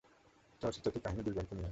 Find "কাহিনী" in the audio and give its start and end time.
1.03-1.21